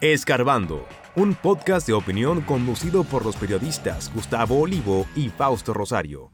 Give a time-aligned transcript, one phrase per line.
[0.00, 6.32] Escarbando, un podcast de opinión conducido por los periodistas Gustavo Olivo y Fausto Rosario.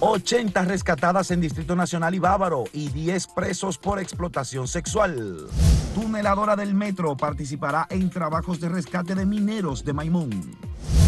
[0.00, 5.46] 80 rescatadas en Distrito Nacional y Bávaro y 10 presos por explotación sexual.
[5.94, 10.58] Tuneladora del Metro participará en trabajos de rescate de mineros de Maimón.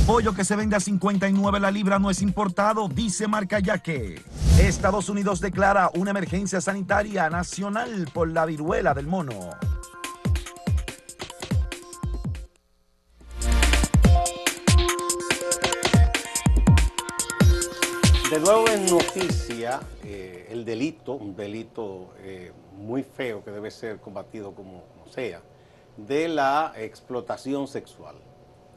[0.07, 4.23] Pollo que se vende a 59 la libra no es importado, dice Marca Yaque.
[4.61, 9.50] Estados Unidos declara una emergencia sanitaria nacional por la viruela del mono.
[18.32, 23.98] De nuevo en noticia eh, el delito, un delito eh, muy feo que debe ser
[24.00, 25.42] combatido como, sea,
[25.98, 28.16] de la explotación sexual.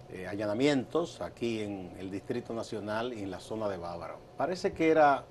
[0.10, 4.18] Eh, allanamientos aquí en el Distrito Nacional y en la zona de Bávaro.
[4.36, 5.24] Parece que era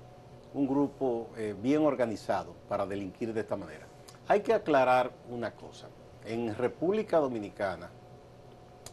[0.55, 1.29] un grupo
[1.61, 3.85] bien organizado para delinquir de esta manera.
[4.27, 5.85] Hay que aclarar una cosa.
[6.25, 7.91] En República Dominicana,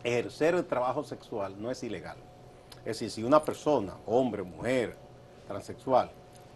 [0.04, 2.18] ejercer el trabajo sexual no es ilegal.
[2.80, 5.00] Es decir, si una persona, hombre, mujer,
[5.52, 6.10] transexual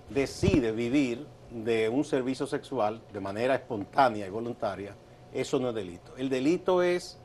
[0.08, 4.94] decide vivir de un servicio sexual de manera espontánea y voluntaria,
[5.32, 6.16] eso no es delito.
[6.16, 7.18] El delito es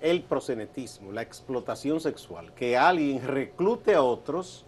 [0.00, 4.64] el prosenetismo, la explotación sexual, que alguien reclute a otros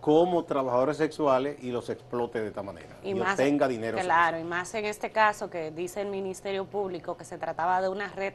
[0.00, 3.98] como trabajadores sexuales y los explote de esta manera y, más, obtenga dinero.
[3.98, 7.88] Claro, y más en este caso que dice el Ministerio Público que se trataba de
[7.88, 8.34] una red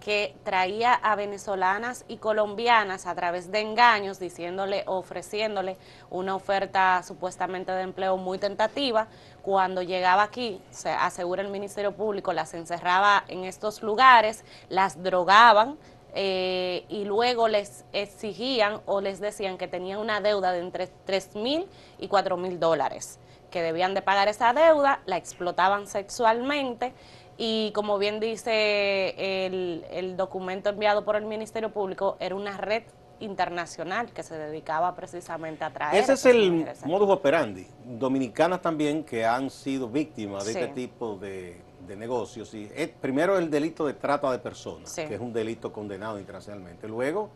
[0.00, 5.76] que traía a venezolanas y colombianas a través de engaños, diciéndole, ofreciéndole
[6.08, 9.08] una oferta supuestamente de empleo muy tentativa.
[9.42, 15.76] Cuando llegaba aquí, se asegura el Ministerio Público, las encerraba en estos lugares, las drogaban,
[16.14, 21.36] eh, y luego les exigían o les decían que tenían una deuda de entre 3
[21.36, 23.20] mil y 4 mil dólares,
[23.50, 26.94] que debían de pagar esa deuda, la explotaban sexualmente
[27.42, 29.14] y como bien dice
[29.46, 32.82] el, documento enviado por el Ministerio Público, era una red
[33.18, 36.02] internacional que se dedicaba precisamente a traer.
[36.02, 37.66] Ese es el modus operandi.
[37.82, 41.62] Dominicanas también que han sido víctimas de este tipo de,
[41.96, 42.52] negocios.
[42.52, 42.68] Y
[43.00, 46.86] primero el delito de trata de personas, que es un delito condenado internacionalmente.
[46.88, 47.30] Luego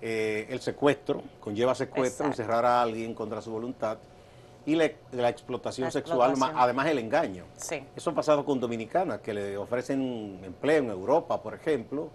[0.00, 3.98] eh, el secuestro, conlleva secuestro, encerrar a alguien contra su voluntad
[4.68, 7.46] y la, explotación sexual, además el engaño.
[7.96, 12.10] Eso ha pasado con dominicanas que le ofrecen empleo en Europa, por ejemplo,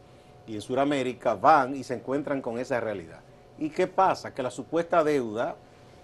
[0.45, 3.21] y en Sudamérica van y se encuentran con esa realidad.
[3.57, 4.35] ¿Y qué pasa?
[4.35, 5.55] Que la supuesta deuda,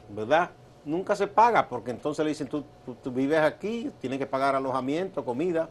[0.10, 0.50] ¿verdad?
[0.86, 2.64] Nunca se paga porque entonces le dicen, tú,
[3.04, 5.70] tú vives aquí, tienes que pagar alojamiento, comida,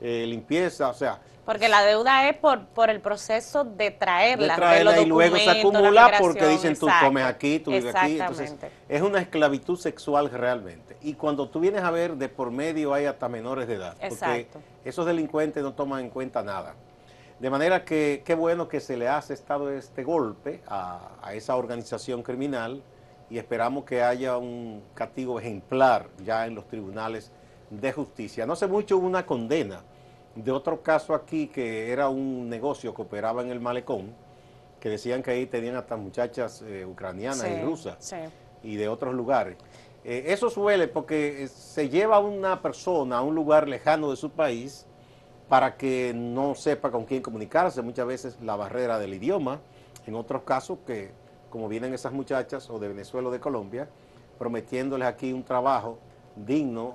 [0.00, 1.20] eh, limpieza, o sea...
[1.44, 5.50] Porque la deuda es por, por el proceso de traerla, de traerla y luego se
[5.50, 8.20] acumula porque dicen tú comes aquí, tú vives aquí.
[8.20, 8.54] Entonces,
[8.88, 10.96] es una esclavitud sexual realmente.
[11.00, 13.96] Y cuando tú vienes a ver, de por medio hay hasta menores de edad.
[14.08, 14.46] Porque
[14.84, 16.74] esos delincuentes no toman en cuenta nada.
[17.40, 21.56] De manera que qué bueno que se le ha estado este golpe a, a esa
[21.56, 22.80] organización criminal
[23.28, 27.32] y esperamos que haya un castigo ejemplar ya en los tribunales
[27.70, 28.46] de justicia.
[28.46, 29.82] No hace mucho hubo una condena
[30.34, 34.14] de otro caso aquí que era un negocio que operaba en el malecón,
[34.78, 38.14] que decían que ahí tenían hasta muchachas eh, ucranianas y rusas
[38.62, 39.56] y de otros lugares.
[40.04, 44.16] Eh, eso suele porque eh, se lleva a una persona a un lugar lejano de
[44.16, 44.86] su país
[45.48, 49.60] para que no sepa con quién comunicarse, muchas veces la barrera del idioma,
[50.06, 51.10] en otros casos que
[51.50, 53.88] como vienen esas muchachas o de Venezuela o de Colombia,
[54.38, 55.98] prometiéndoles aquí un trabajo
[56.36, 56.94] digno,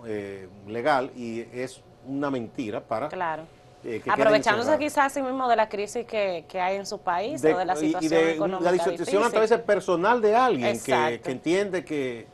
[0.65, 3.09] legal, y es una mentira para...
[3.09, 3.43] Claro.
[3.83, 7.65] Eh, Aprovechándose quizás sí mismo de la crisis que, hay en su país o de
[7.65, 12.25] la situación y de, La situación a través personal de alguien que, entiende que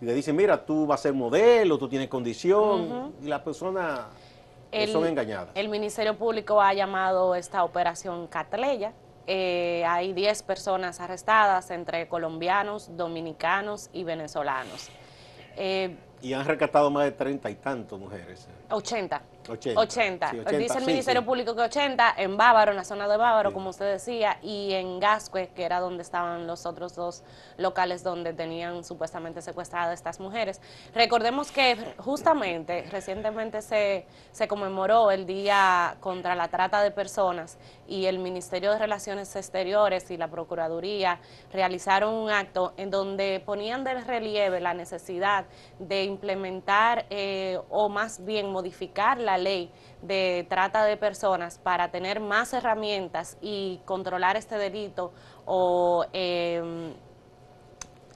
[0.00, 4.06] le dice, mira, tú vas a ser modelo, tú tienes condición, y la persona
[4.90, 5.50] son engañadas.
[5.54, 8.92] El Ministerio Público ha llamado esta operación Catleya.
[9.26, 14.88] Eh, hay 10 personas arrestadas entre colombianos, dominicanos y venezolanos.
[15.56, 18.48] Eh, y han rescatado más de treinta y tantos mujeres.
[18.70, 19.22] 80.
[19.48, 20.32] 80.
[20.58, 23.92] Dice el Ministerio Público que 80 en Bávaro, en la zona de Bávaro, como usted
[23.92, 27.22] decía, y en Gascue, que era donde estaban los otros dos
[27.56, 30.60] locales donde tenían supuestamente secuestradas estas mujeres.
[30.94, 38.06] Recordemos que justamente recientemente se, se conmemoró el Día contra la Trata de Personas y
[38.06, 41.20] el Ministerio de Relaciones Exteriores y la Procuraduría
[41.52, 45.46] realizaron un acto en donde ponían de relieve la necesidad
[45.78, 49.70] de implementar eh, o más bien modificar la ley
[50.02, 55.12] de trata de personas para tener más herramientas y controlar este delito
[55.44, 56.92] o em,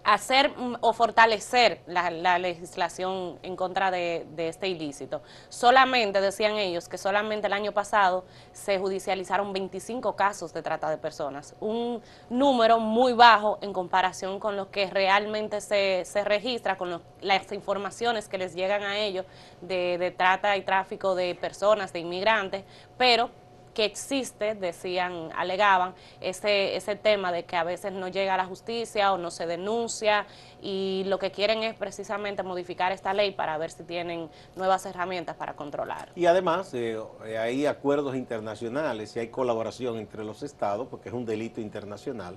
[0.05, 5.23] hacer o fortalecer la, legislación en contra de, este ilícito.
[5.49, 10.99] Solamente, decían ellos, que solamente el año pasado se judicializaron 25 casos de trata de
[10.99, 17.03] personas, un número muy bajo en comparación con lo que realmente se, se registra, con
[17.21, 19.27] las informaciones que les llegan a ellos
[19.61, 22.65] de, de trata y tráfico de personas, de inmigrantes,
[22.99, 23.31] pero
[23.75, 28.47] que existe, decían, alegaban, ese, ese tema de que a veces no llega a la
[28.47, 30.27] justicia o no se denuncia
[30.61, 35.37] y lo que quieren es precisamente modificar esta ley para ver si tienen nuevas herramientas
[35.37, 36.13] para controlar.
[36.15, 36.99] Y además eh,
[37.39, 42.37] hay acuerdos internacionales y hay colaboración entre los estados porque es un delito internacional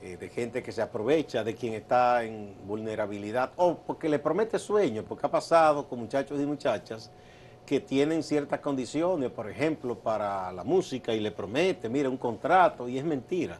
[0.00, 4.58] eh, de gente que se aprovecha de quien está en vulnerabilidad o porque le promete
[4.58, 7.10] sueños, porque ha pasado con muchachos y muchachas
[7.68, 12.88] que tienen ciertas condiciones, por ejemplo, para la música y le promete, mira, un contrato
[12.88, 13.58] y es mentira.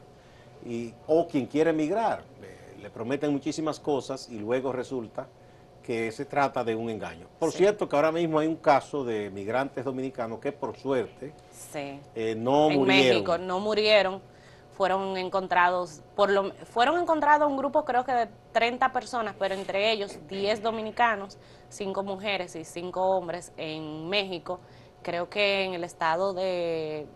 [0.65, 2.23] Y, o quien quiere emigrar,
[2.81, 5.27] le, prometen muchísimas cosas y luego resulta
[5.83, 7.27] que se trata de un engaño.
[7.39, 11.35] Por cierto que ahora mismo hay un caso de migrantes dominicanos que por suerte
[11.75, 12.87] eh, no en murieron.
[12.87, 14.23] México no murieron
[14.79, 19.91] fueron encontrados, por lo, fueron encontrados un grupo creo que de 30 personas, pero entre
[19.91, 21.37] ellos 10 dominicanos,
[21.69, 24.61] 5 mujeres y 5 hombres en México,
[25.03, 27.09] creo que en el estado de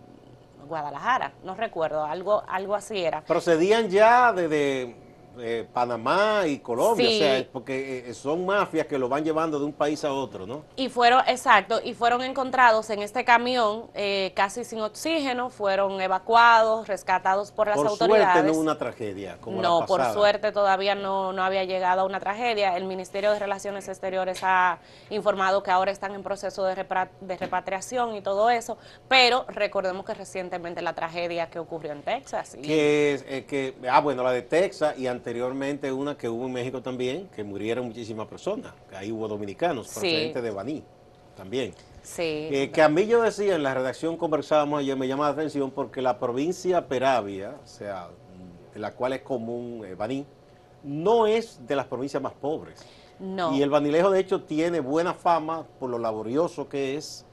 [0.66, 3.20] Guadalajara, no recuerdo, algo, algo así era.
[3.22, 4.96] Procedían ya desde
[5.38, 9.64] eh, Panamá y Colombia, o sea, porque eh, son mafias que lo van llevando de
[9.64, 10.64] un país a otro, ¿no?
[10.76, 16.88] Y fueron, exacto, y fueron encontrados en este camión eh, casi sin oxígeno, fueron evacuados,
[16.88, 18.26] rescatados por las autoridades.
[18.26, 22.04] Por suerte no una tragedia, como No, por suerte todavía no, no había llegado a
[22.04, 22.76] una tragedia.
[22.76, 24.78] El Ministerio de Relaciones Exteriores ha
[25.10, 26.74] informado que ahora están en proceso de,
[27.20, 32.56] de repatriación y todo eso, pero recordemos que recientemente la tragedia que ocurrió en Texas.
[32.62, 37.28] Que, que, ah, bueno, la de Texas y anteriormente una que hubo en México también,
[37.28, 38.74] que murieron muchísimas personas.
[38.92, 40.82] Ahí hubo dominicanos procedentes de Baní
[41.36, 41.72] también.
[42.02, 42.48] Sí.
[42.50, 45.70] Eh, que a mí yo decía, en la redacción conversábamos ayer, me llama la atención
[45.70, 48.08] porque la provincia Peravia, o sea,
[48.74, 50.26] de la cual es común eh, Baní,
[50.82, 52.84] no es de las provincias más pobres.
[53.20, 53.54] No.
[53.54, 57.24] Y el Banilejo, de hecho, tiene buena fama por lo laborioso que es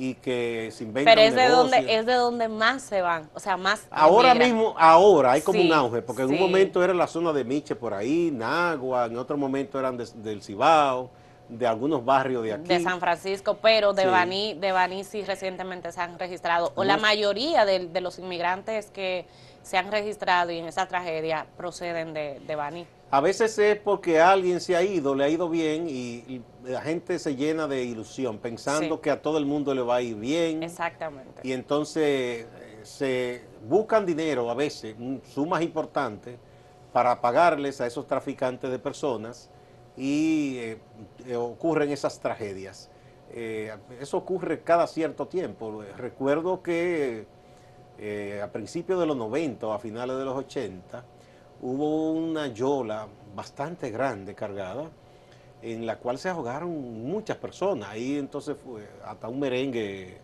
[0.00, 3.40] y que se inventan Pero es de donde es de donde más se van, o
[3.40, 7.08] sea, más Ahora mismo, ahora hay como un auge, porque en un momento era la
[7.08, 11.10] zona de Miche por ahí, Nagua, en otro momento eran del Cibao,
[11.48, 12.68] de algunos barrios de aquí.
[12.68, 16.96] De San Francisco, pero de Baní, de Baní sí recientemente se han registrado, o la
[16.96, 19.26] mayoría de, de los inmigrantes que
[19.62, 22.86] se han registrado y en esa tragedia proceden de, de Baní.
[23.10, 27.18] A veces es porque alguien se ha ido, le ha ido bien y, la gente
[27.18, 30.62] se llena de ilusión, pensando que a todo el mundo le va a ir bien.
[30.62, 31.40] Exactamente.
[31.42, 34.94] Y entonces eh, se buscan dinero a veces,
[35.32, 36.36] sumas importantes,
[36.92, 39.48] para pagarles a esos traficantes de personas
[39.96, 40.78] y eh,
[41.26, 42.90] eh, ocurren esas tragedias.
[43.32, 45.82] eso ocurre cada cierto tiempo.
[45.96, 47.26] Recuerdo que
[48.42, 51.04] a principios de los 90 o a finales de los 80,
[51.60, 54.90] hubo una yola bastante grande cargada
[55.62, 56.70] en la cual se ahogaron
[57.04, 57.90] muchas personas.
[57.90, 60.18] Ahí entonces fue, hasta un merengue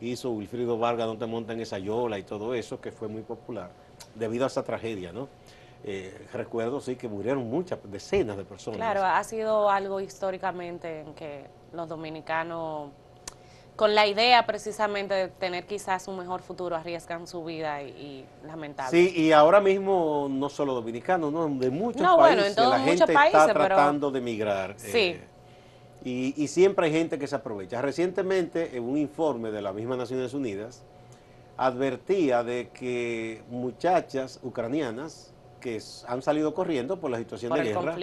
[0.00, 3.70] hizo Wilfrido Vargas, donde montan esa yola y todo eso, que fue muy popular,
[4.14, 5.28] debido a esa tragedia, ¿no?
[5.84, 8.78] Eh, recuerdo, sí, que murieron muchas, decenas de personas.
[8.78, 12.90] Claro, ha sido algo históricamente en que los dominicanos
[13.78, 18.90] con la idea precisamente de tener quizás un mejor futuro, arriesgan su vida y, lamentable.
[18.90, 21.48] Sí, y ahora mismo no solo dominicanos, ¿no?
[21.48, 24.74] de muchos países, la gente está tratando de emigrar.
[24.78, 24.98] Sí.
[24.98, 25.20] Eh,
[26.04, 27.80] y, y, siempre hay gente que se aprovecha.
[27.80, 30.82] Recientemente, en un informe de las mismas Naciones Unidas,
[31.56, 37.96] advertía de que muchachas ucranianas que han salido corriendo por la situación de guerra,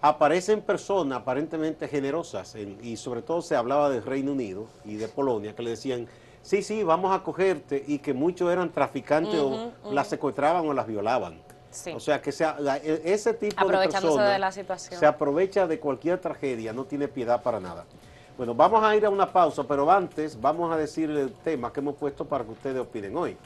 [0.00, 5.54] aparecen personas aparentemente generosas, y sobre todo se hablaba del Reino Unido y de Polonia,
[5.54, 6.08] que le decían,
[6.42, 10.86] sí, sí, vamos a cogerte, y que muchos eran traficantes o las secuestraban o las
[10.86, 11.40] violaban.
[11.94, 15.00] O sea, que e, ese tipo de personas de la situación.
[15.00, 17.86] se aprovecha de cualquier tragedia, no tiene piedad para nada.
[18.36, 21.80] Bueno, vamos a ir a una pausa, pero antes vamos a decir el tema que
[21.80, 23.36] hemos puesto para que ustedes opinen hoy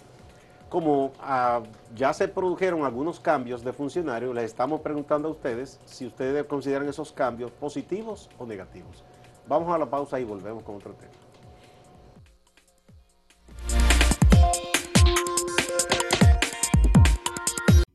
[0.76, 1.62] como ah,
[1.94, 6.86] ya se produjeron algunos cambios de funcionarios, les estamos preguntando a ustedes si ustedes consideran
[6.86, 9.02] esos cambios positivos o negativos.
[9.48, 11.14] Vamos a la pausa y volvemos con otro tema.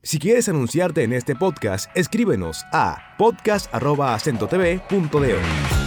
[0.02, 5.81] Si quieres anunciarte en este podcast, escríbenos a podcast.acentotv.de.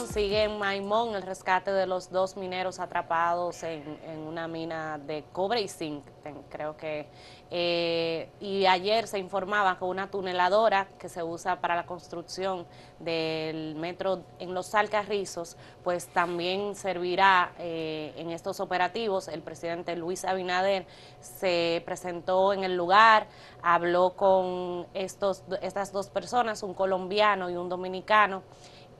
[0.00, 3.82] sigue en Maimón el rescate de los dos mineros atrapados en,
[4.26, 6.04] una mina de cobre y zinc,
[6.48, 7.06] creo que.
[7.50, 12.66] Eh, y ayer se informaba que una tuneladora que se usa para la construcción
[12.98, 19.28] del metro en los Alcarrizos, pues también servirá eh, en estos operativos.
[19.28, 20.86] El presidente Luis Abinader
[21.20, 23.26] se presentó en el lugar,
[23.62, 28.42] habló con estos, estas dos personas, un colombiano y un dominicano,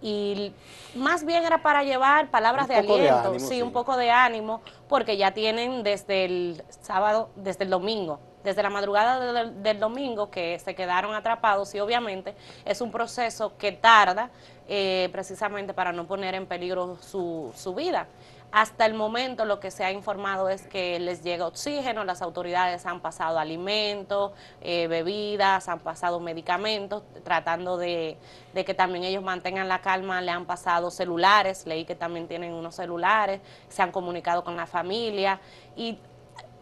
[0.03, 0.53] y
[0.97, 5.31] más bien era para llevar palabras de aliento, sí, un poco de ánimo, porque ya
[5.31, 11.15] tienen desde el sábado, desde el domingo, desde la madrugada del, domingo que se quedaron
[11.15, 14.31] atrapados y obviamente es un proceso que tarda
[14.69, 18.09] eh, precisamente para no poner en peligro su, su vida.
[18.53, 22.85] Hasta el momento lo que se ha informado es que les llega oxígeno, las autoridades
[22.85, 28.19] han pasado alimentos, eh, bebidas, han pasado medicamentos, tratando de,
[28.53, 32.53] de, que también ellos mantengan la calma, le han pasado celulares, leí que también tienen
[32.53, 33.41] unos celulares,
[33.71, 35.41] se han comunicado con la familia
[35.75, 35.97] y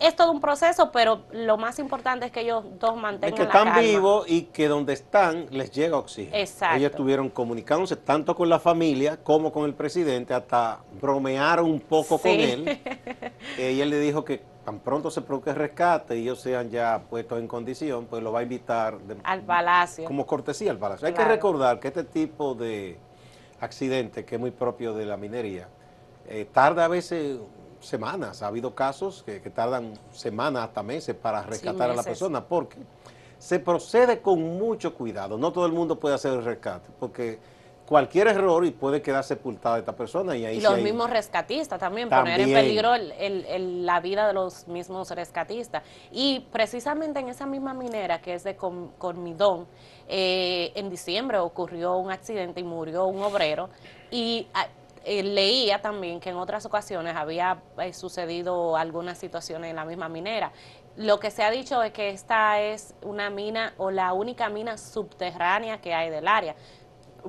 [0.00, 3.42] es todo un proceso, pero lo más importante es que ellos dos mantengan es que
[3.42, 6.36] están vivos y que donde están les llega oxígeno.
[6.36, 6.76] Exacto.
[6.78, 12.18] Ellos estuvieron comunicándose tanto con la familia como con el presidente, hasta bromearon un poco
[12.18, 12.80] con él.
[13.58, 17.02] y él le dijo que tan pronto se produzca el rescate y ellos sean ya
[17.08, 20.04] puestos en condición, pues lo va a invitar al palacio.
[20.06, 21.06] Como cortesía al palacio.
[21.06, 22.98] Hay que recordar que este tipo de
[23.60, 25.68] accidente, que es muy propio de la minería,
[26.26, 27.38] eh, tarda a veces
[27.80, 28.42] semanas.
[28.42, 32.78] Ha habido casos que, tardan semanas hasta meses para rescatar a la persona porque
[33.38, 35.38] se procede con mucho cuidado.
[35.38, 37.38] No todo el mundo puede hacer el rescate porque
[37.90, 40.36] cualquier error y puede quedar sepultada esta persona.
[40.36, 45.82] Y, ahí los mismos rescatistas también, poner en peligro la vida de los mismos rescatistas.
[46.12, 49.66] Y precisamente en esa misma minera que es de Cormidón,
[50.06, 53.70] eh, en diciembre ocurrió un accidente y murió un obrero
[54.12, 54.68] y ah,
[55.04, 60.08] eh, leía también que en otras ocasiones había eh, sucedido algunas situaciones en la misma
[60.08, 60.52] minera.
[60.96, 64.76] Lo que se ha dicho es que esta es una mina o la única mina
[64.76, 66.54] subterránea que hay del área,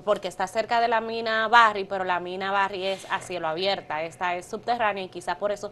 [0.04, 4.04] porque está cerca de la mina Barry, pero la mina Barry es a cielo abierta,
[4.04, 5.72] esta es subterránea y quizá por eso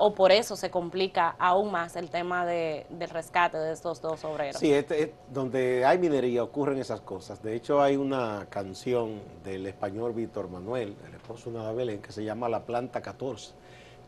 [0.00, 4.24] o por eso se complica aún más el tema de, del rescate de estos dos
[4.24, 4.58] obreros.
[4.58, 7.42] Sí, este, donde hay minería ocurren esas cosas.
[7.42, 12.24] De hecho, hay una canción del español Víctor Manuel, el esposo de Belén, que se
[12.24, 13.52] llama La Planta 14,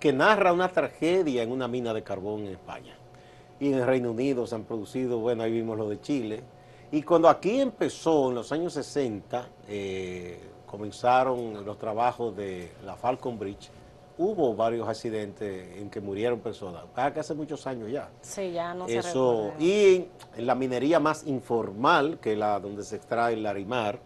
[0.01, 2.97] que narra una tragedia en una mina de carbón en España.
[3.61, 6.43] Y en el Reino Unido se han producido, bueno, ahí vimos lo de Chile.
[6.91, 13.39] Y cuando aquí empezó, en los años 60, eh, comenzaron los trabajos de la Falcon
[13.39, 13.71] Bridge,
[14.19, 18.09] hubo varios accidentes en que murieron personas, que hace muchos años ya.
[18.21, 22.97] Sí, ya no Eso, se Y en la minería más informal, que la donde se
[22.97, 23.99] extrae el larimar,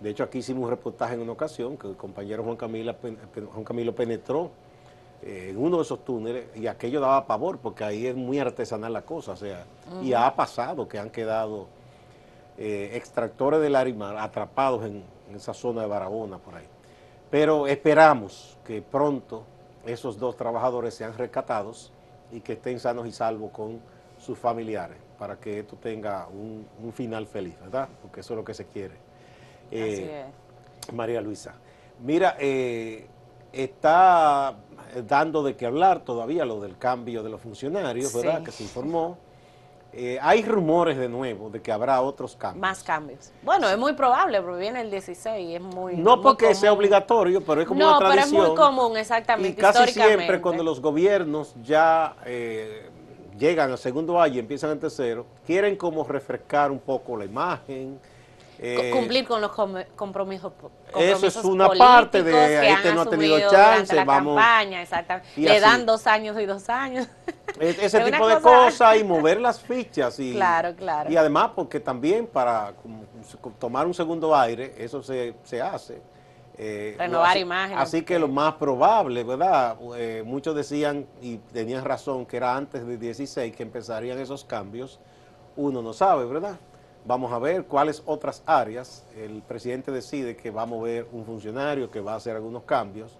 [0.00, 2.94] de hecho aquí hicimos un reportaje en una ocasión, que el compañero Juan Camilo,
[3.52, 4.50] Juan Camilo penetró
[5.22, 8.92] eh, en uno de esos túneles y aquello daba pavor, porque ahí es muy artesanal
[8.92, 9.66] la cosa, o sea,
[10.02, 11.66] y ha pasado que han quedado
[12.56, 16.66] eh, extractores del larimar atrapados en, en esa zona de Barahona, por ahí.
[17.30, 19.44] Pero esperamos que pronto
[19.84, 21.92] esos dos trabajadores sean rescatados
[22.32, 23.80] y que estén sanos y salvos con
[24.18, 27.88] sus familiares para que esto tenga un, final feliz, ¿verdad?
[28.00, 28.94] Porque eso es lo que se quiere.
[29.70, 30.24] Eh,
[30.92, 31.54] María Luisa.
[32.04, 33.06] Mira, eh,
[33.52, 34.56] está
[35.06, 38.42] dando de qué hablar todavía lo del cambio de los funcionarios, ¿verdad?
[38.42, 39.18] Que se informó.
[39.92, 42.60] Eh, hay rumores de nuevo de que habrá otros cambios.
[42.60, 43.32] Más cambios.
[43.42, 47.62] Bueno, es muy probable, porque viene el 16 es muy No porque sea obligatorio, pero
[47.62, 48.32] es como una tradición.
[48.32, 52.90] No, pero es muy común, exactamente, Y casi siempre cuando los gobiernos ya eh,
[53.38, 57.98] llegan al segundo año y empiezan en tercero, quieren como refrescar un poco la imagen,
[58.60, 59.52] eh, cumplir con los
[59.94, 60.52] compromisos,
[60.96, 64.36] Eso es una parte de este no ha tenido chance, la vamos.
[64.36, 65.40] Campaña, exactamente.
[65.40, 67.06] Le dan dos años y dos años.
[67.60, 70.18] ese tipo de cosas y mover las fichas.
[70.18, 71.10] Y, claro, claro.
[71.10, 72.74] Y además porque también para
[73.60, 76.02] tomar un segundo aire, eso se, se hace.
[76.60, 77.80] Eh, Renovar imágenes.
[77.80, 79.76] Así que lo más probable, ¿verdad?
[79.96, 84.98] Eh, muchos decían, y tenían razón, que era antes de 16 que empezarían esos cambios.
[85.54, 86.58] Uno no sabe, ¿verdad?
[87.04, 89.04] Vamos a ver cuáles otras áreas.
[89.16, 93.16] El presidente decide que va a mover un funcionario, que va a hacer algunos cambios,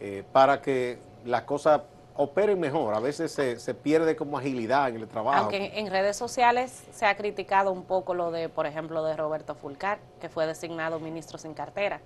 [0.00, 1.82] eh, para que las cosas
[2.16, 2.94] operen mejor.
[2.94, 5.38] A veces se, pierde como agilidad en el trabajo.
[5.38, 9.54] Aunque en, redes sociales se ha criticado un poco lo de, por ejemplo, de Roberto
[9.54, 12.00] Fulcar, que fue designado ministro sin cartera.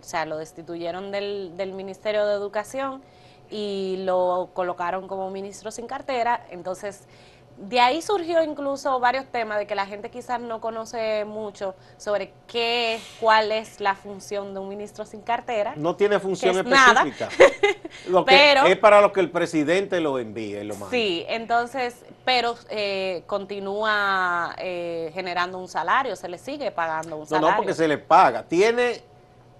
[0.00, 3.02] O sea, lo destituyeron del, del Ministerio de Educación
[3.50, 6.46] y lo colocaron como ministro sin cartera.
[6.50, 7.04] Entonces
[7.60, 12.32] de ahí surgió incluso varios temas de que la gente quizás no conoce mucho sobre
[12.46, 15.74] qué, cuál es la función de un ministro sin cartera.
[15.76, 17.28] No tiene función específica.
[18.08, 20.88] lo que es para lo que el presidente lo envíe, lo más.
[20.88, 27.48] Sí, entonces, pero eh, continúa eh, generando un salario, se le sigue pagando un salario.
[27.48, 28.42] No, no, porque se le paga.
[28.42, 29.02] Tiene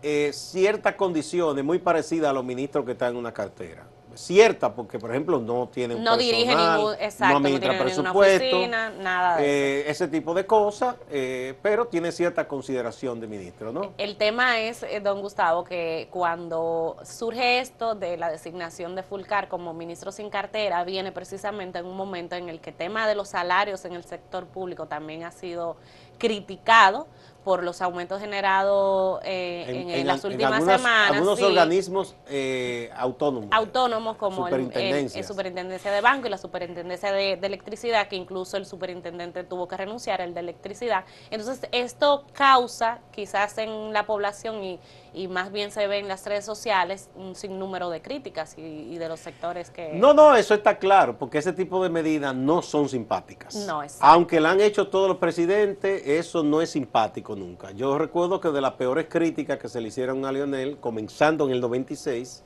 [0.03, 4.99] eh, ciertas condiciones muy parecidas a los ministros que están en una cartera cierta, porque
[4.99, 9.91] por ejemplo no tiene un no dirige ningún, exacto, no administra presupuesto, nada de eh,
[9.91, 13.93] ese tipo de cosas, eh, pero tiene cierta consideración de ministro, ¿no?
[13.99, 19.49] El tema es, eh, don Gustavo, que cuando surge esto de la designación de Fulcar
[19.49, 23.15] como ministro sin cartera, viene precisamente en un momento en el que el tema de
[23.15, 25.77] los salarios en el sector público también ha sido
[26.19, 27.07] criticado
[27.45, 31.13] por los aumentos generados eh, en, las últimas semanas.
[31.13, 33.49] Algunos organismos eh, autónomos.
[33.53, 39.43] Autónomos como el, Superintendencia de Banco y la Superintendencia de, Electricidad, que incluso el superintendente
[39.45, 41.05] tuvo que renunciar, el de Electricidad.
[41.31, 44.79] Entonces, esto causa quizás en la población y,
[45.13, 49.09] y más bien se ve en las redes sociales un sinnúmero de críticas y, de
[49.09, 49.93] los sectores que...
[49.95, 53.55] No, no, eso está claro, porque ese tipo de medidas no son simpáticas.
[53.55, 53.99] No, es.
[54.01, 57.73] Aunque la han hecho todos los presidentes, eso no es simpático nunca.
[57.73, 61.53] Yo recuerdo que de las peores críticas que se le hicieron a Lionel, comenzando en
[61.53, 62.45] el 96,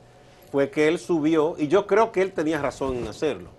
[0.50, 3.50] fue que él subió, y yo creo que él tenía razón en hacerlo.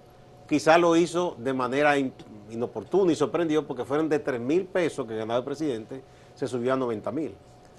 [0.47, 5.15] Quizá lo hizo de manera inoportuna y sorprendió porque fueron de 3 mil pesos que
[5.15, 6.03] ganaba el presidente,
[6.35, 7.35] se subió a 90 mil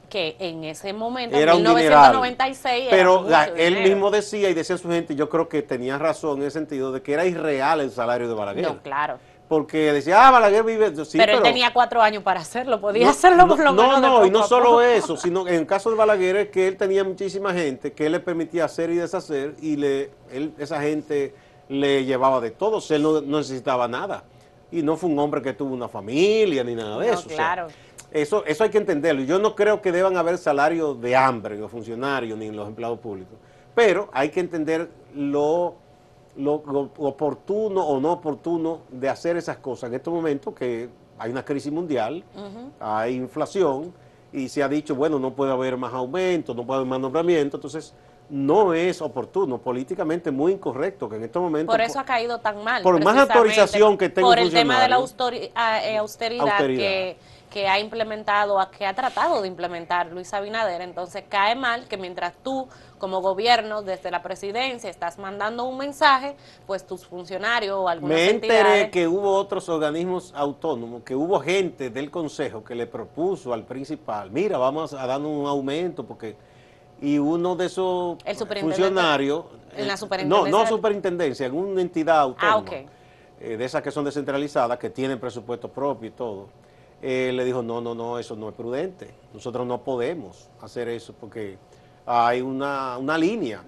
[0.08, 5.14] que en ese momento, en 1996, pero él mismo decía y decía a su gente,
[5.14, 8.34] yo creo que tenía razón en el sentido de que era irreal el salario de
[8.34, 8.64] Balaguer.
[8.64, 9.18] No, claro.
[9.48, 11.04] Porque decía, ah, Balaguer vive...
[11.04, 14.00] Sí, pero, él tenía cuatro años para hacerlo, podía hacerlo por lo menos.
[14.00, 16.76] No, no, y no solo eso, sino en el caso de Balaguer es que él
[16.76, 21.32] tenía muchísima gente que él le permitía hacer y deshacer y le, él, esa gente
[21.68, 24.25] le llevaba de todo, él no, necesitaba nada.
[24.70, 27.28] Y no fue un hombre que tuvo una familia ni nada de eso.
[27.28, 27.68] Claro.
[28.16, 29.23] Eso, eso hay que entenderlo.
[29.23, 32.66] Yo no creo que deban haber salarios de hambre en los funcionarios ni en los
[32.66, 33.37] empleados públicos.
[33.75, 35.75] Pero hay que entender lo,
[36.37, 36.54] lo,
[36.96, 39.90] oportuno o no oportuno de hacer esas cosas.
[39.90, 42.25] En este momento que hay una crisis mundial,
[42.80, 43.92] hay inflación
[44.32, 47.58] y se ha dicho, bueno, no puede haber más aumento, no puede haber más nombramiento.
[47.58, 47.92] Entonces,
[48.28, 51.71] no es oportuno, políticamente muy incorrecto que en este momento...
[51.71, 52.82] Por eso ha caído tan mal.
[52.82, 57.17] Por más autorización que tenga Por el tema de la eh, austeridad, que
[57.50, 62.35] que ha implementado, que ha tratado de implementar Luis Abinader, entonces cae mal que mientras
[62.43, 68.17] tú como gobierno desde la presidencia estás mandando un mensaje, pues tus funcionarios o algunas
[68.17, 73.52] Me enteré que hubo otros organismos autónomos, que hubo gente del consejo que le propuso
[73.52, 76.37] al principal, mira, vamos a dar un aumento porque
[77.00, 78.17] y uno de esos
[78.61, 79.45] funcionarios
[79.76, 82.82] en la eh, no no superintendencia en una entidad autónoma ah,
[83.39, 86.49] eh, de esas que son descentralizadas que tienen presupuesto propio y todo
[87.02, 89.15] eh, le dijo, no, no, no, eso no es prudente.
[89.32, 91.59] Nosotros no podemos hacer eso porque
[92.06, 93.63] hay una, una línea.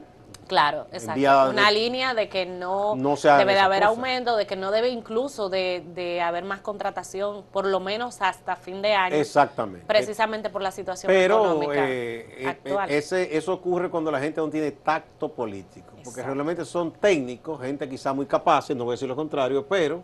[0.48, 1.50] Claro, exacto.
[1.50, 5.84] Una línea de que no, debe de haber aumento, de que no debe incluso de,
[5.94, 9.14] de, haber más contratación, por lo menos hasta fin de año.
[9.14, 9.86] Exactamente.
[9.86, 12.90] Precisamente por la situación económica eh, eh, actual.
[12.90, 17.86] Ese, eso ocurre cuando la gente no tiene tacto político, porque realmente son técnicos, gente
[17.86, 20.02] quizá muy capaces, no voy a decir lo contrario, pero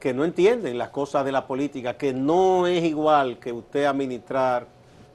[0.00, 4.66] que no entienden las cosas de la política, que no es igual que usted administrar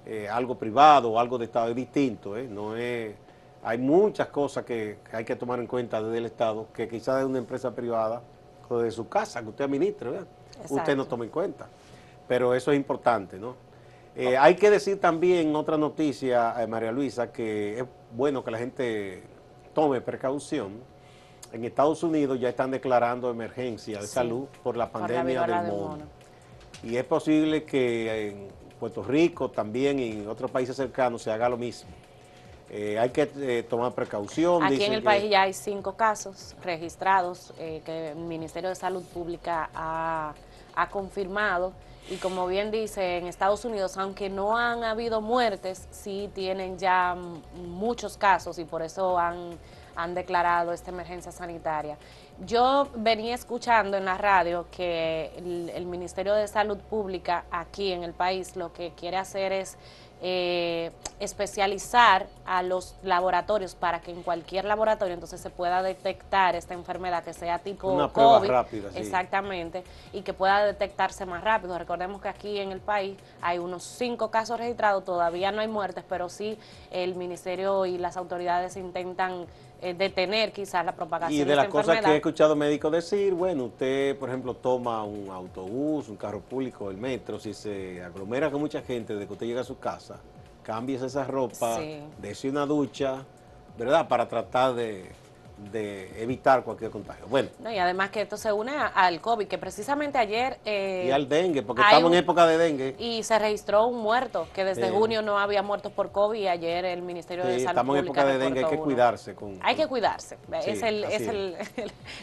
[0.05, 2.47] eh, algo privado o algo de Estado, es distinto, ¿eh?
[2.47, 3.15] no es,
[3.63, 7.25] hay muchas cosas que, hay que tomar en cuenta desde el Estado, que quizás de
[7.25, 8.21] una empresa privada
[8.69, 10.11] o de su casa que usted administre,
[10.69, 11.67] usted no toma en cuenta,
[12.27, 13.55] pero eso es importante, ¿no?
[14.15, 19.23] Eh, hay que decir también otra noticia, María Luisa, que es bueno que la gente
[19.73, 20.79] tome precaución,
[21.55, 26.03] en Estados Unidos ya están declarando emergencia de salud por la pandemia del, mono.
[26.83, 31.47] Y es posible que en Puerto Rico también y en otros países cercanos se haga
[31.47, 31.89] lo mismo.
[32.69, 34.63] Eh, hay que eh, tomar precaución.
[34.63, 39.03] Aquí en el país ya hay cinco casos registrados eh, que el Ministerio de Salud
[39.13, 40.33] Pública ha,
[40.75, 41.71] ha confirmado.
[42.09, 47.15] Y como bien dice, en Estados Unidos, aunque no han habido muertes, sí tienen ya
[47.65, 49.57] muchos casos y por eso han
[49.95, 51.97] han declarado esta emergencia sanitaria.
[52.45, 58.13] Yo venía escuchando en la radio que el, Ministerio de Salud Pública aquí en el
[58.13, 59.77] país lo que quiere hacer es
[60.21, 66.73] eh, especializar a los laboratorios para que en cualquier laboratorio entonces se pueda detectar esta
[66.73, 71.77] enfermedad que sea tipo Una COVID, rápida, exactamente, y que pueda detectarse más rápido.
[71.77, 76.03] Recordemos que aquí en el país hay unos cinco casos registrados, todavía no hay muertes,
[76.07, 76.57] pero sí
[76.91, 79.45] el ministerio y las autoridades intentan
[79.85, 83.65] eh, detener quizás la propagación y de, las cosas que he escuchado médicos decir, bueno,
[83.65, 88.61] usted, por ejemplo, toma un autobús, un carro público, el metro, si se aglomera con
[88.61, 90.17] mucha gente desde que usted llega a su casa,
[90.63, 91.99] cambies esa ropa, sí.
[92.19, 93.23] dese una ducha,
[93.77, 94.07] ¿verdad?
[94.07, 95.11] Para tratar de
[95.57, 97.25] de evitar cualquier contagio.
[97.27, 97.49] Bueno.
[97.71, 100.59] y además que esto se une al COVID, que precisamente ayer...
[100.65, 102.95] Eh, y al dengue, porque estamos en época de dengue.
[102.99, 106.85] Y se registró un muerto, que desde junio no había muertos por COVID y ayer
[106.85, 109.35] el Ministerio de Salud estamos en época de dengue, hay que cuidarse.
[109.35, 111.55] Con, hay que cuidarse, es, el, es el,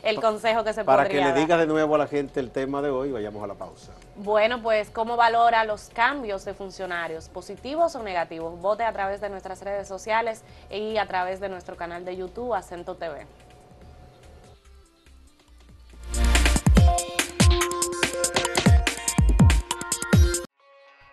[0.02, 2.82] el, consejo que se Para que le digas de nuevo a la gente el tema
[2.82, 3.92] de hoy, vayamos a la pausa.
[4.16, 8.60] Bueno, pues, ¿cómo valora los cambios de funcionarios, positivos o negativos?
[8.60, 12.52] Vote a través de nuestras redes sociales y a través de nuestro canal de YouTube,
[12.52, 13.26] Acento TV.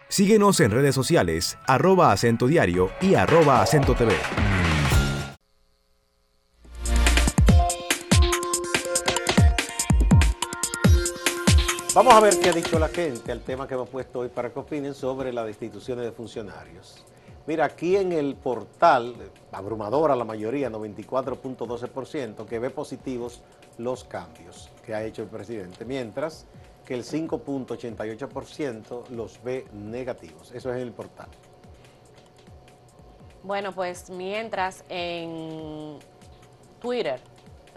[0.10, 4.14] Síguenos en redes sociales, arroba acento diario y arroba acento TV.
[12.00, 14.54] Vamos a ver qué ha dicho la gente al tema que hemos puesto hoy para
[14.54, 17.04] que opinen sobre las destituciones de funcionarios.
[17.46, 19.14] Mira, aquí en el portal,
[19.52, 23.42] abrumadora la mayoría, 94.12%, que ve positivos
[23.78, 26.46] los cambios que ha hecho el presidente, mientras
[26.86, 30.54] que el 5.88% los ve negativos.
[30.54, 31.28] Eso es en el portal.
[33.44, 36.00] Bueno, pues mientras en
[36.80, 37.20] Twitter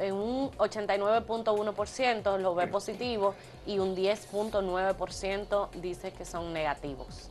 [0.02, 3.34] en un 89.1% lo ve positivo
[3.66, 7.30] y un 10.9% dice que son negativos.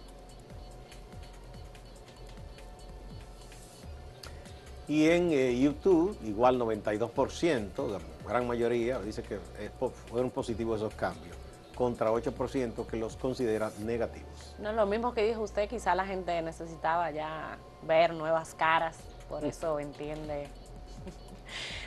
[4.87, 9.39] Y en eh, YouTube, igual 92%, la gran mayoría, dice que
[10.09, 11.37] fueron positivos esos cambios
[11.75, 14.55] contra 8% que los considera negativos.
[14.59, 18.97] No, lo mismo que dijo usted, quizá la gente necesitaba ya ver nuevas caras,
[19.29, 20.47] por eso entiende.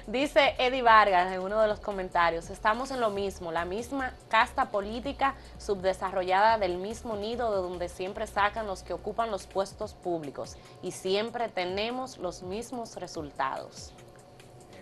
[0.06, 4.70] Dice Eddie Vargas en uno de los comentarios, estamos en lo mismo, la misma casta
[4.70, 10.56] política subdesarrollada del mismo nido de donde siempre sacan los que ocupan los puestos públicos
[10.82, 13.94] y siempre tenemos los mismos resultados.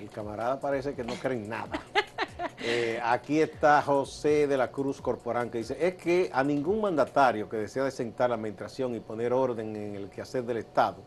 [0.00, 1.80] El camarada parece que no cree en nada.
[2.64, 7.48] Eh, aquí está José de la Cruz Corporán que dice, es que a ningún mandatario
[7.48, 11.02] que desea desentar la administración y poner orden en el quehacer del Estado,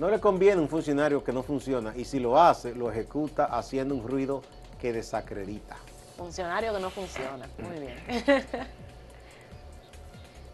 [0.00, 3.94] no le conviene un funcionario que no funciona y si lo hace, lo ejecuta haciendo
[3.94, 4.40] un ruido
[4.80, 5.76] que desacredita.
[6.16, 7.96] Funcionario que no funciona, muy bien.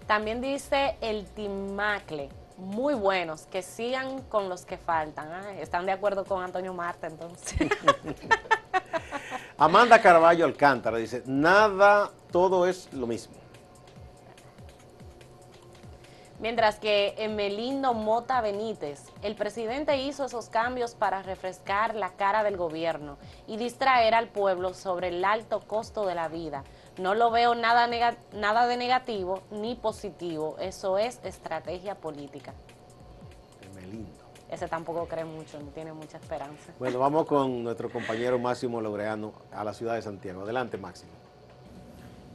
[0.09, 5.31] También dice el Timacle, muy buenos, que sigan con los que faltan.
[5.31, 7.57] Ah, ¿Están de acuerdo con Antonio Marta entonces?
[9.59, 13.37] Amanda Carballo Alcántara dice, nada, todo es lo mismo.
[16.39, 22.57] Mientras que Emelindo Mota Benítez, el presidente hizo esos cambios para refrescar la cara del
[22.57, 26.65] gobierno y distraer al pueblo sobre el alto costo de la vida.
[26.99, 27.89] No lo veo nada,
[28.33, 32.55] nada de negativo ni positivo, eso es estrategia política
[34.51, 36.73] ese tampoco cree mucho, no tiene mucha esperanza.
[36.79, 40.43] Bueno, vamos con nuestro compañero Máximo Logreano a la ciudad de Santiago.
[40.43, 41.13] Adelante, Máximo.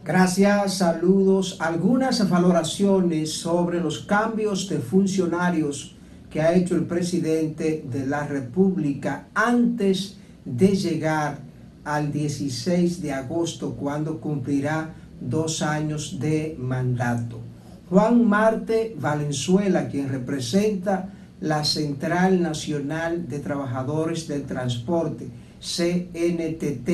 [0.03, 1.57] Gracias, saludos.
[1.59, 5.95] Algunas valoraciones sobre los cambios de funcionarios
[6.31, 11.41] que ha hecho el presidente de la República antes de llegar
[11.83, 17.39] al 16 de agosto, cuando cumplirá dos años de mandato.
[17.87, 21.09] Juan Marte Valenzuela, quien representa
[21.41, 25.27] la Central Nacional de Trabajadores del Transporte,
[25.59, 26.89] CNTT,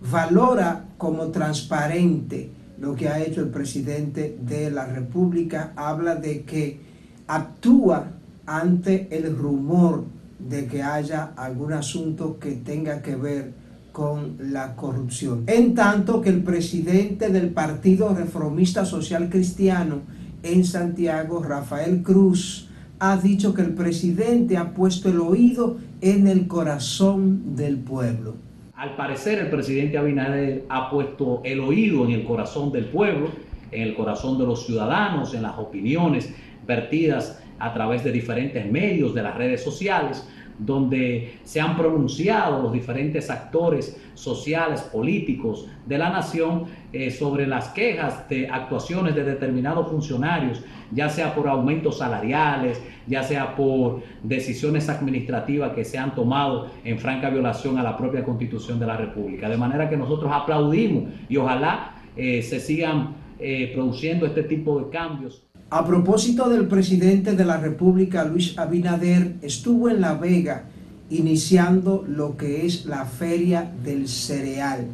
[0.00, 6.80] valora como transparente lo que ha hecho el presidente de la República, habla de que
[7.26, 8.12] actúa
[8.46, 10.04] ante el rumor
[10.38, 13.52] de que haya algún asunto que tenga que ver
[13.92, 15.42] con la corrupción.
[15.48, 20.02] En tanto que el presidente del Partido Reformista Social Cristiano
[20.42, 22.68] en Santiago, Rafael Cruz,
[23.00, 28.34] ha dicho que el presidente ha puesto el oído en el corazón del pueblo.
[28.78, 33.28] Al parecer el presidente Abinader ha puesto el oído en el corazón del pueblo,
[33.72, 36.32] en el corazón de los ciudadanos, en las opiniones
[36.64, 42.72] vertidas a través de diferentes medios, de las redes sociales, donde se han pronunciado los
[42.72, 49.88] diferentes actores sociales, políticos de la nación eh, sobre las quejas de actuaciones de determinados
[49.88, 56.70] funcionarios, ya sea por aumentos salariales, ya sea por decisiones administrativas que se han tomado
[56.84, 59.48] en franca violación a la propia constitución de la República.
[59.48, 64.90] De manera que nosotros aplaudimos y ojalá eh, se sigan eh, produciendo este tipo de
[64.90, 65.44] cambios.
[65.70, 70.64] A propósito del presidente de la República, Luis Abinader, estuvo en La Vega
[71.10, 74.86] iniciando lo que es la feria del cereal.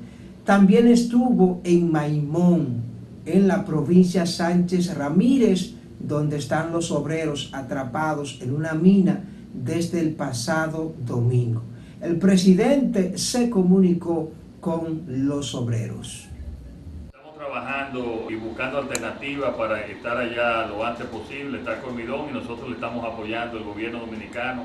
[0.45, 2.83] También estuvo en Maimón,
[3.25, 9.23] en la provincia Sánchez Ramírez, donde están los obreros atrapados en una mina
[9.55, 11.63] desde el pasado domingo.
[12.03, 16.34] El presidente se comunicó con los obreros.
[17.55, 22.69] Trabajando y buscando alternativas para estar allá lo antes posible, estar con Midón y nosotros
[22.69, 24.65] le estamos apoyando al gobierno dominicano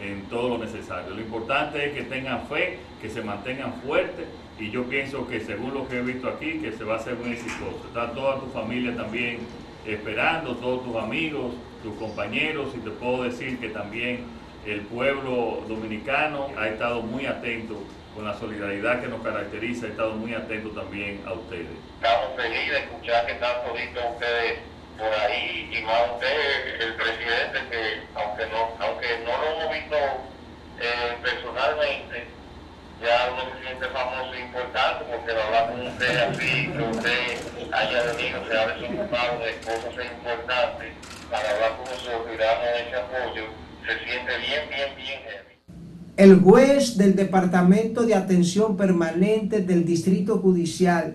[0.00, 1.14] en todo lo necesario.
[1.14, 4.24] Lo importante es que tengan fe, que se mantengan fuertes
[4.58, 7.16] y yo pienso que según lo que he visto aquí, que se va a hacer
[7.16, 7.78] muy exitoso.
[7.86, 9.40] Está toda tu familia también
[9.84, 14.24] esperando, todos tus amigos, tus compañeros y te puedo decir que también
[14.64, 17.82] el pueblo dominicano ha estado muy atento
[18.20, 21.72] con la solidaridad que nos caracteriza, ha estado muy atento también a ustedes.
[21.96, 24.58] Estamos felices de escuchar que están ustedes
[24.98, 29.96] por ahí y más usted, el presidente, que aunque no, aunque no lo hemos visto
[30.80, 32.26] eh, personalmente,
[33.00, 37.72] ya uno se siente famoso e importante porque lo habla con usted así, que usted
[37.72, 40.92] haya venido, se ha desocupado de cosas importantes
[41.30, 43.44] para hablar con nosotros y ese apoyo,
[43.86, 45.39] se siente bien, bien, bien
[46.20, 51.14] El juez del Departamento de Atención Permanente del Distrito Judicial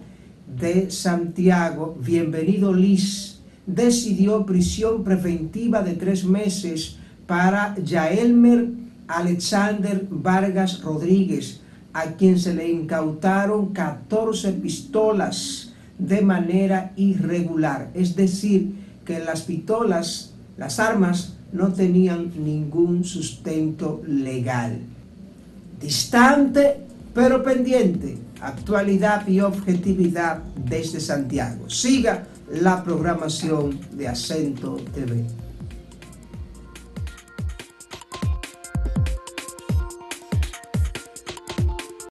[0.60, 8.70] de Santiago, bienvenido Liz, decidió prisión preventiva de tres meses para Yaelmer
[9.08, 11.62] Alexander Vargas Rodríguez,
[11.94, 17.91] a quien se le incautaron 14 pistolas de manera irregular.
[17.94, 18.74] Es decir,
[19.06, 24.94] que las pistolas, las armas, no tenían ningún sustento legal.
[25.79, 26.77] Distante,
[27.13, 28.17] pero pendiente.
[28.41, 31.69] Actualidad y objetividad desde Santiago.
[31.69, 35.25] Siga la programación de Acento TV.